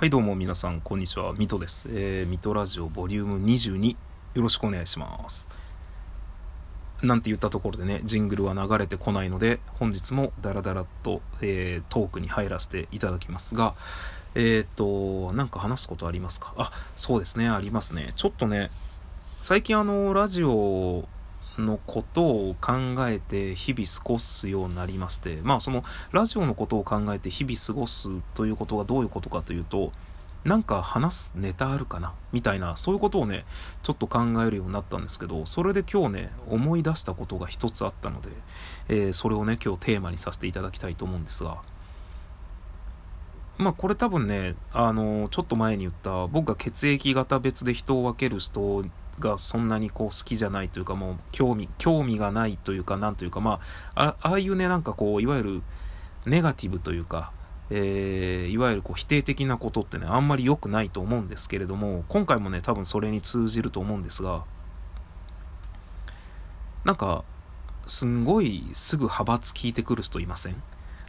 [0.00, 1.34] はいどうも皆さんこんにちは。
[1.34, 3.96] ミトです、えー、ミトラジオボリューム22よ
[4.40, 5.46] ろしくお願いします。
[7.02, 13.74] なんて言ったところでねジングルは流れてこないので本日もダラダラと、えー、トークに入らせていただきますが
[14.34, 16.54] えっ、となんか話すことありますか？
[16.56, 18.14] あそうですねありますね。
[18.16, 18.70] ちょっとね
[19.42, 21.04] 最近あのラジオ
[21.66, 22.72] のことを考
[23.08, 29.92] えて日々過ごすようになりまして、まあそのラジオのことを考えて日々過ごすということがどういうことかというと、
[30.42, 32.14] なんか話すネタあるかな？
[32.32, 33.44] みたいな、そういうことをね、
[33.82, 38.30] ちょっと考えるようになったんですけど、それで今日ね、思い出したことが一つあったので、
[38.88, 41.58] えー、それをね、今日テーマにさせていただきたいと思うんですが、
[43.58, 48.82] まあこれ多分ね、あの、ちょっと前に言った僕が血液型別で人を分ける人
[49.20, 53.60] がそんなにこう好きじゃないというかもう興味、興味がないというかなんというかま
[53.94, 55.62] あ、ああいうねなんかこういわゆる
[56.26, 57.32] ネガティブというか、
[57.70, 64.44] えー、いわゆるこう否定的なことってねあんまり良くないと思うんですけれども今回もね多分それに通じると思うんですが
[66.84, 67.24] なんか
[67.86, 70.56] すんごいすぐ派閥聞いてくる人いません？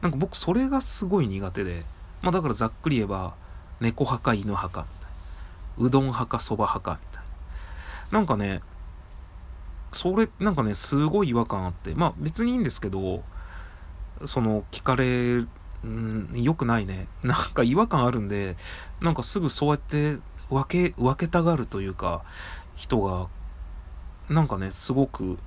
[0.00, 1.84] なんか僕それがすごい苦手で
[2.22, 3.34] まあだからざっくり言えば
[3.80, 4.86] 猫派か犬派か
[5.78, 7.15] うどん派かそば派かみたいな。
[8.10, 8.62] なんかね、
[9.92, 13.22] それ、なんかね、すごい違和感あって、まあ別にいいんですけど、
[14.24, 15.44] その、聞かれ、
[15.84, 17.08] うん、良くないね。
[17.22, 18.56] なんか違和感あるんで、
[19.00, 20.18] なんかすぐそうやって
[20.50, 22.22] 分け、分けたがるというか、
[22.74, 23.28] 人が、
[24.28, 25.38] なんかね、すごく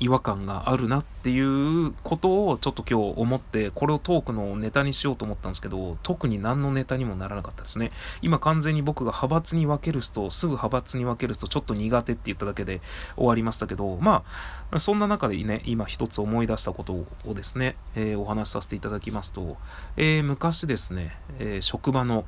[0.00, 7.92] 違和感があるなっていうことをちょっと今日思って、これをトークのネタにしようと思ったんですけど、特に何のネタにもならなかったですね。
[8.20, 12.80] 今完全に僕が派閥に分ける人、すぐ派閥に分ける人、ちょっと苦手って言っただけで
[13.16, 14.24] 終わりましたけど、ま
[14.72, 19.56] あ、そんな中でね、今一つ思い出したことをですね、えー、お話しさせていただきますと、
[19.96, 22.24] えー、昔ですね、えー、職場の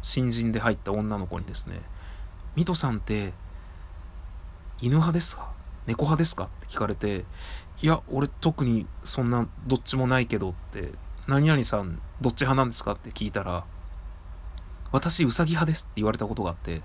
[0.00, 1.80] 新人で入った女の子にですね、
[2.56, 3.34] ミトさんって
[4.80, 5.52] 犬派ですか？
[5.86, 6.44] 猫派ですか？
[6.44, 7.24] って聞かれて、
[7.82, 10.92] いや、俺特にそんなどっちもないけどって、
[11.26, 12.92] 何々さんどっち派なんですか？
[12.92, 13.64] って聞いたら、
[14.92, 16.82] 私うさぎ派ですって言われたことがあって、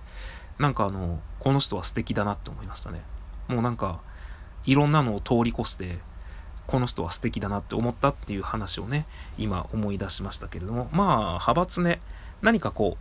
[0.57, 3.01] なんかあの、この人は素敵だなって思いましたね。
[3.47, 4.01] もうなんか、
[4.65, 5.99] いろんなのを通り越して、
[6.67, 9.05] この人は素敵だなって思ったっていう話をね、
[9.37, 12.01] 今思い出しましたけれども、まあ、派閥ね、
[12.41, 12.97] 何かこ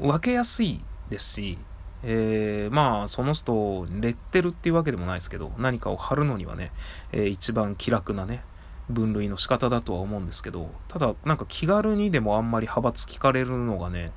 [0.00, 1.58] う、分けやすいですし、
[2.02, 6.72] えー、まあ、その人レッテルっていうわけでもないですけど、何かを貼るのにはね、
[7.12, 8.42] えー、一番気楽なね、
[8.88, 14.10] 分類の仕方だとは思うんですけど、ただ、なんか気軽にでもあんまり派閥聞かれるのがね、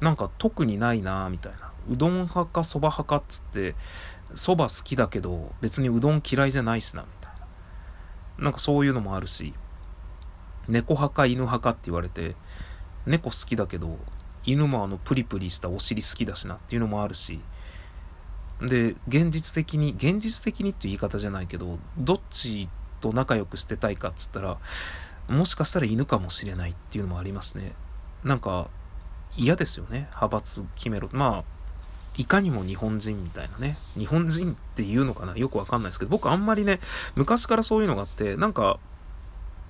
[0.00, 1.72] なんか特にないなみたいな。
[1.90, 3.74] うどん派かそば派かっつって、
[4.34, 7.32] そば好きだけど、別にうどん嫌いじゃないしな、みたい
[8.38, 8.44] な。
[8.44, 9.54] なんかそういうのもあるし、
[10.68, 12.36] 猫派か犬派かって言われて、
[13.06, 13.98] 猫好きだけど、
[14.52, 17.40] 犬もあのプリプリしたお尻好きだしなっていうのもあるし。
[18.60, 22.68] で現実的に現実的にっていう言い方じゃないけどどっち
[23.00, 24.58] と仲良くしてたいかっつったら
[25.30, 27.72] もしかしたら犬かもしれないっていうのもありますね。
[28.24, 28.68] なんか
[29.36, 30.08] 嫌ですよね。
[30.10, 31.08] 派閥決めろ。
[31.12, 31.60] まあ
[32.16, 33.76] いかにも日本人みたいなね。
[33.96, 35.36] 日本人っていうのかな。
[35.36, 36.80] よくわかんないですけど僕あんまりね
[37.14, 38.78] 昔からそういうのがあってなんか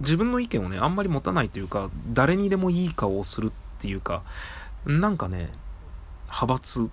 [0.00, 4.22] 自分の意見をねあんまり持たないというか誰にでもいい顔をするっていうか
[4.86, 5.50] なんかね、
[6.26, 6.90] 派閥、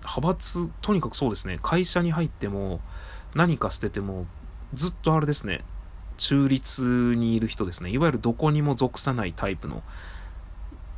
[0.00, 2.80] 派閥、とにかくそうですね、会社に入っても、
[3.34, 4.26] 何か捨てても、
[4.74, 5.64] ずっとあれですね、
[6.16, 7.90] 中立にいる人ですね。
[7.90, 9.82] いわゆるどこにも属さないタイプの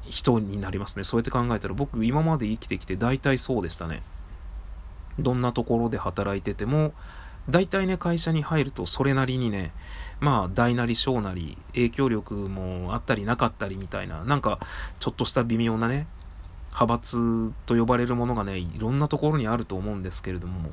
[0.07, 1.05] 人になりますね。
[1.05, 4.03] そうやって考えたら、僕今まで生きてきて大体そうでしたね。
[5.19, 6.93] どんなところで働いてても、
[7.49, 9.73] 大体ね、会社に入るとそれなりにね、
[10.21, 14.61] まあ、大なり小なり、影響力もあったりなかったりみたいな、なんか、
[15.01, 16.07] ちょっとした微妙なね、
[16.67, 20.71] 派閥と呼ばれるものがね、いろんなところにあると思うんですけれども、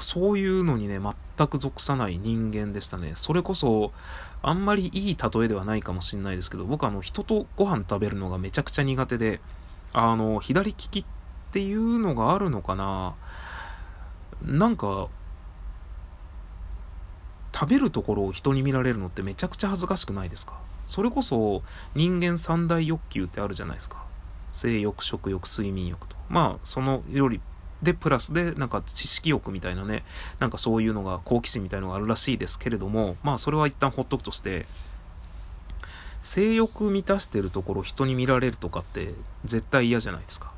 [0.00, 3.12] そういうのにね、全く属さない人間でしたね。
[3.14, 3.92] それこそ、
[4.40, 9.40] あんまりいい例えではないかもしれないですけど、僕あの、人とご飯食べるのがめちゃくちゃ苦手で、
[9.92, 11.04] あの、左利きっ
[11.50, 13.14] ていうのがあるのかな
[14.42, 15.08] なんか、
[17.54, 20.54] 食べるところを人に見られるのってめちゃくちゃ恥ずかしくないですか？
[20.86, 21.62] それこそ
[21.94, 24.02] 人間三大欲求ってあるじゃないですか。
[24.52, 26.16] 性欲、食欲、睡眠欲と。
[26.28, 27.40] まあ、そのより、
[27.82, 30.04] で、プラスで、なんか知識欲みたいなね、
[30.40, 34.66] なんかそういうのが、好奇心みたいのがあるらしいですけれども、まあ、それは一旦ほっとくとして、
[36.20, 39.14] 性欲満たしてるところ人に見られるとかって
[39.44, 40.52] 絶対嫌じゃないですか。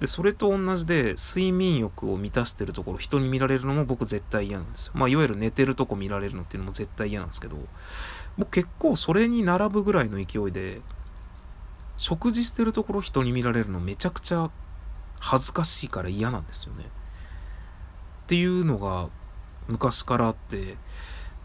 [0.00, 4.92] で、それと同じで、睡眠欲を満たしてるところ、人に見られるのも僕絶対嫌なんですよ。
[4.94, 7.56] まあ、いわゆる寝てるとこ見られるのっていうのも絶対嫌なんですけど、
[8.36, 10.80] 僕結構それに並ぶぐらいの勢いで、
[11.96, 14.50] 食事してるところ人に見られるのめちゃくちゃ
[15.20, 16.84] 恥ずかしいから嫌なんですよね。
[16.84, 19.08] っていうのが
[19.68, 20.76] 昔からあって、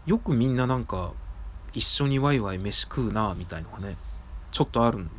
[0.06, 1.12] よくみんななんか
[1.72, 3.96] 一緒にワイワイ飯食うなみたいのがね、
[4.50, 5.10] ちょっとあるん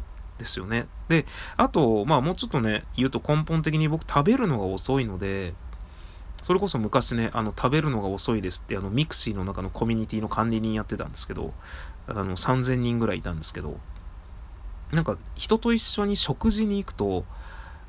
[0.41, 0.87] ですよね。
[1.07, 5.53] で、あと、まあもうちょっとね、言うと根本的に僕食べるのが遅いので、
[6.41, 11.53] それこそ昔ね、あの、食べるのが遅いですって、あの、ミクシーの中のコミュニティの管理人やってたんですけど、
[12.07, 13.79] あの、3000人ぐらいいたんですけど、
[14.91, 17.25] なんか、人と一緒に食事に行くと、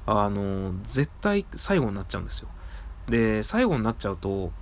[0.06, 2.48] あの、絶対最後になっちゃうんですよ。
[3.08, 4.52] で、最後になっちゃうと、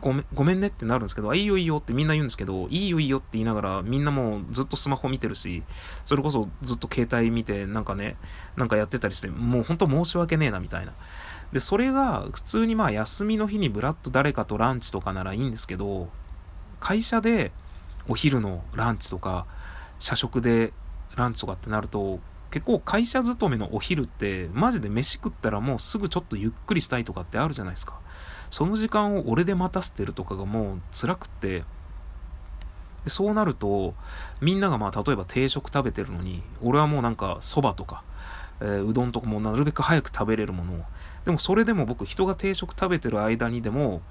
[0.00, 5.62] ごめん、ごめんねってなるんですけど、あ、いいよいいよってみんな言うんですけど、いいよいいよって言いながら、みんなもうずっとスマホ見てるし、
[6.04, 8.16] それこそずっと携帯見て、なんかね、
[8.56, 10.92] なんかやってたりして、もう本当申し訳ねえなみたいな。
[11.52, 16.08] で、それが普通にまあ休みの日にブラッと誰かとランチとかならいいんですけど、
[16.78, 17.52] 会社で
[18.08, 19.46] お昼のランチとか、
[19.98, 20.72] 社食で
[21.16, 22.20] ランチとかってなると、
[22.50, 28.00] 結構会社勤めのお昼ってマジで飯食ったらもうすぐちょっとゆっくりしたいとかってあるじゃないですか。
[28.50, 31.64] その時間を俺で待たせてるとかがもう辛くって、
[33.04, 33.94] でそうなると、
[34.40, 38.02] みんながまあ例えば定食食べてるのに、俺はもうなんか蕎麦とか、
[38.60, 40.84] えー、うどんとかもなるべく早く食べれるものを。
[41.24, 44.02] でもそれでも僕人が定食食べてる間にでも、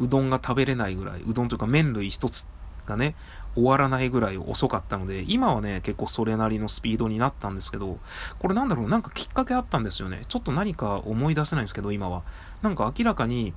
[0.00, 2.48] うどんが食べれないぐらい、うどんというか麺類一つ
[2.86, 3.14] がね、
[3.54, 7.98] 終わらないぐらい遅かったので、今はね、結構それなりのスピードになったんですけど、
[8.38, 10.22] これなんだろう、なんかきっかけあったんですよね。
[10.28, 12.22] ちょっと何か思い出せないんですけど、今は。
[12.62, 13.54] なんか明らかに、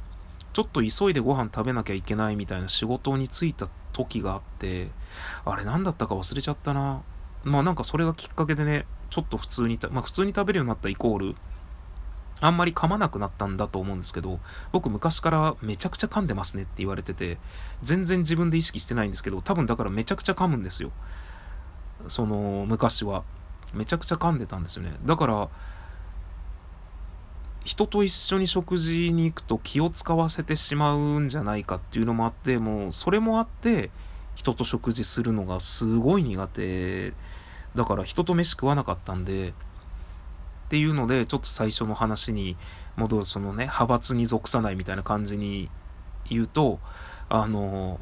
[0.58, 4.90] ちょっと急いでご飯食べなきゃいけないみたいな仕事に就いた時があって、
[5.46, 7.04] あれ何だったか忘れちゃったな。
[7.44, 11.36] まあなんかそれがきっかけでね、ちょっと普通に、まあ普通に食べるようになったイコール、
[12.42, 14.40] あんまり噛まなくなったんだと思うんですけど、
[14.72, 17.38] 僕昔からめちゃくちゃ噛んでますねって言われてて、
[17.84, 20.90] 全然自分で意識してないんですけど、多分だからめちゃくちゃ噛むんですよ。
[22.08, 23.22] その、昔は。
[23.76, 24.96] めちゃくちゃ噛んでたんですよね。
[25.06, 25.50] だから、
[27.68, 33.92] 人と一緒に食事に行くと気を使わせてしまうんじゃないかっていうのもあって、もうそれもあって、
[34.36, 37.12] 人と食事するのがすごい苦手。
[37.76, 39.54] だから人と飯食わなかったんで、っ
[40.70, 42.56] ていうので、ちょっと最初の話に
[42.96, 45.70] 戻る、そのね、派閥に属さないみたいな感じに
[46.30, 46.80] 言うと、
[47.28, 48.00] あの、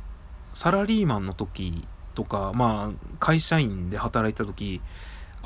[0.53, 4.79] サラリーマンの時とか、まあ、会社員で働いた時、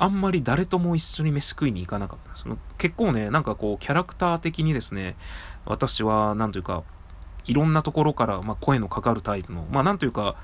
[0.00, 2.34] あんまり誰とも一緒に飯食いに行かなかった。
[2.34, 5.14] その結構ね、なんかこう、キャラクター的にですね、
[5.66, 6.84] 私は、なんというか、
[7.44, 10.36] いろんなところから、まあ、声のかかるタイプの、まあ、なんというか、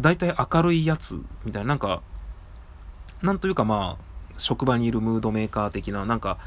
[0.00, 2.00] 大体明るいやつ、みたいな、なんか、
[3.22, 4.04] なんというかまあ、
[4.38, 6.38] 職場にいるムードメーカー的な、なんか、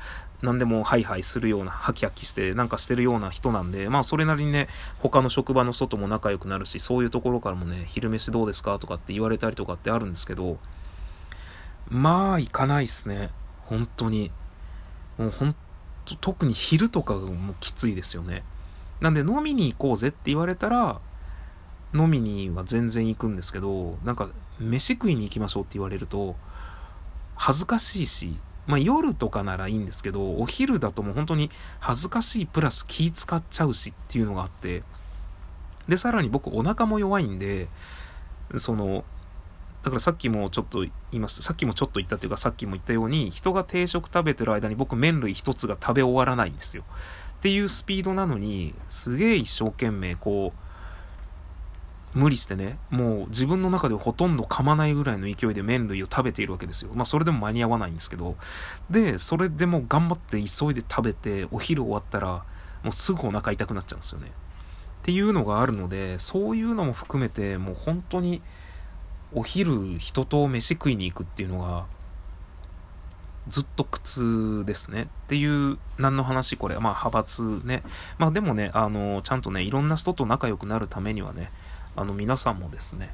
[0.41, 4.67] 何でもハイハイするような、ハキハキして、なんかしてるような人なんで、まあそれなりにね、
[4.99, 10.57] 他の職場の外も仲良くなるし、そういうところからもね、昼飯どうですかとかって言われたりとかってあるんですけど、
[11.89, 13.29] まあ、行かないっすね。
[13.65, 14.31] 本当に。
[15.17, 15.55] もうほん
[16.05, 18.43] と、特に昼とかがもうきついですよね。
[19.01, 20.99] なんで飲みに行こうぜって言われたら、
[21.93, 24.29] 飲みには全然行くんですけど、なんか、
[24.59, 26.35] 飯食いに行きましょうって言われると、
[27.35, 31.49] 恥ずかしいし、まあ夜とかならいいんですけど、お昼だともう本当に
[31.79, 34.83] 恥ずかしいプラス気使っちゃうしっていうのがあって、
[35.87, 37.69] で、さらに僕お腹も弱いんで、
[38.55, 39.05] その、
[39.83, 41.41] だからさっきもちょっと言いました。
[41.43, 46.83] さっきもちょっと言ったというか、さっきも言ったように、人が定食食べてる間に僕麺類一つが食べ終わらないんですよ。
[47.37, 50.67] っていうスピードなのに、すげえ一生懸命こう、
[52.17, 56.91] 無理してね、もう自分の中でほとんど噛まないぐらいの勢いで麺類を食べているわけですよ。
[56.95, 58.35] まあそれでも間に合わないんですけど。
[58.89, 62.43] で、それでも頑張って急いで食べて、お昼終わったら、
[62.83, 64.27] もうすぐお腹痛くなっちゃうんですよね。
[64.27, 64.31] っ
[65.03, 68.41] ていうのがあるので、そういうのも含めて、もう本当に、
[69.33, 71.85] お昼人と飯食いに行くっていうのが
[73.49, 75.03] ずっと苦痛ですね。
[75.03, 76.75] っていう、何の話これ。
[76.75, 77.83] まあ派閥ね。
[78.17, 81.51] まあでもね、あの、ちゃんとね、いろんな人と仲良くなるためにはね、
[81.95, 83.11] あの皆さんもですね、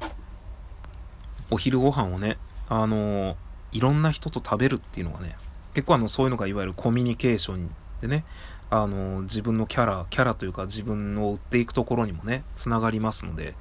[1.50, 2.36] お昼ご飯をね、
[2.68, 3.36] あの、
[3.72, 5.36] いろんな人と食べるっていうのがね、
[5.74, 8.24] 結構あの、そういうのがいわゆるコミュニケーションでね、
[8.70, 13.54] あの、自分のキャラ、キャラというか自分を売っていくところにもね、つながりますので、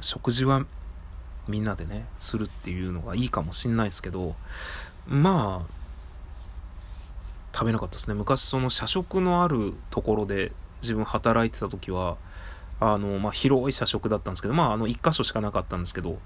[0.00, 0.66] 食事は
[1.48, 4.34] みんなでね、するっていうのがいいかもしんないですけど、
[5.06, 5.72] まあ、
[7.52, 8.14] 食べなかったですね。
[8.14, 12.16] 昔その社食のあるところで自分働いてた時は、
[12.80, 16.18] あの、まあ、広い社食だったんですけど、まあ、あの、一箇所しかなかったんですけど、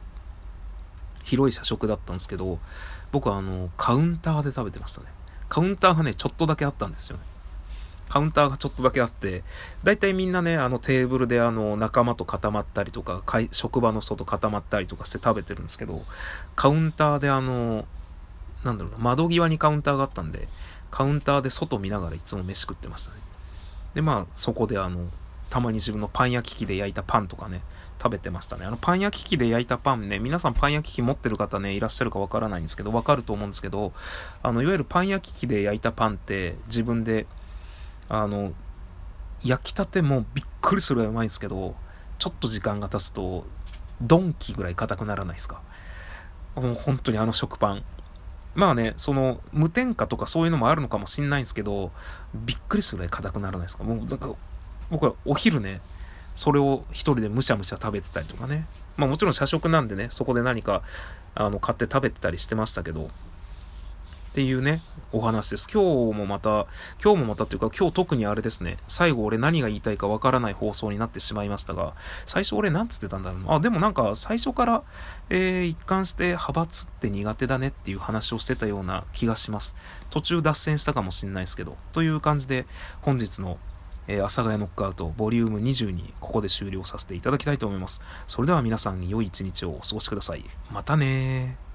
[1.25, 2.59] 広い社食だったんですけど、
[3.13, 5.07] 僕はあの、カウンターで食べてましたね。
[5.49, 7.23] カウンターがね、ちょっとだけあったんですよね。
[8.11, 9.45] カウンターがちょっとだけあって、
[9.85, 16.03] 大体みんなね、あのテーブルであの仲間と固まったりとか、職場の外固まったりとかして食べてるんですけど、
[16.57, 17.87] カウンターであの、
[18.65, 20.49] なんだろうな、窓際にカウンターがあったんで、
[20.91, 23.19] カウンターで外見ながらいつも飯食ってましたね。
[23.95, 25.07] で、まあ、そこであの、
[25.49, 27.63] たまに自分のパン焼き器で焼いたパンとかね、
[28.03, 28.67] 食べてましたね。
[28.67, 33.93] あの、パン焼き器で焼いたパンね、皆さんパン焼き器持ってる方ね、いらっしゃるかわからないんですけど、わかると思うんですけど、
[34.43, 37.29] あの、いわゆるパン焼き器で焼いたパンって自分で、
[38.11, 38.53] あの、
[39.43, 41.75] 焼きたてもびっくりするぐらいうまいんですけど、
[42.19, 43.47] ちょっと時間が経つと、
[44.03, 45.63] ドンキぐらい硬くならないですか？
[46.57, 47.85] もう本当にあの食パン。
[48.55, 51.93] まあね、その、無添加とかそういうのもあるのかもしんないんですけど、
[52.35, 53.85] びっくりするぐらい硬くならないですか？
[53.85, 54.35] もう、なんか、
[54.91, 55.81] 僕はお昼ね、
[56.35, 58.67] それを一人でむしゃむしゃ食べてたりとかね。
[58.97, 60.83] まあもちろん社食なんでね、そこで何か、
[61.37, 63.09] あの、買って食べてたりしてましたけど、
[64.31, 65.69] っていうね、お話です。
[65.69, 66.69] 今日もまた、
[67.03, 71.95] 今日もまたっていうか、今日特にあれですね、最後俺何が言いたいかわからない放送になってしまいましたが、
[72.27, 73.55] 最初俺何つってたんだろうな。
[73.55, 74.85] あ、でもなんか最初から、
[75.31, 79.75] えー、一貫して派閥って苦手だねっていう話をしてたような気がします。
[80.11, 82.67] 途中脱線したかもしんないですけど、という感じで、
[83.03, 83.59] 本日の
[84.07, 88.01] えー、阿佐ヶ谷ノックアウトボリューム22ここで終了させていただきたいと思います。
[88.27, 90.45] それでは皆さん良い一日をお過ごしください。
[90.73, 91.70] またね